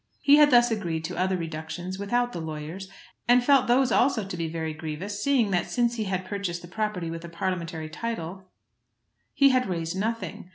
He 0.19 0.37
had 0.37 0.49
thus 0.49 0.71
agreed 0.71 1.03
to 1.05 1.15
other 1.15 1.37
reductions 1.37 1.99
without 1.99 2.33
the 2.33 2.41
lawyers, 2.41 2.89
and 3.27 3.43
felt 3.43 3.67
those 3.67 3.91
also 3.91 4.25
to 4.25 4.35
be 4.35 4.47
very 4.49 4.73
grievous, 4.73 5.21
seeing 5.23 5.51
that 5.51 5.69
since 5.69 5.93
he 5.97 6.05
had 6.05 6.25
purchased 6.25 6.63
the 6.63 6.67
property 6.67 7.11
with 7.11 7.23
a 7.23 7.29
Parliamentary 7.29 7.87
title 7.87 8.49
he 9.35 9.49
had 9.49 9.69
raised 9.69 9.95
nothing. 9.95 10.49